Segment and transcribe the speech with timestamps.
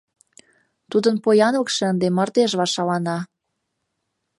[0.91, 3.17] Тудын поянлыкше ынде мардежла шалана.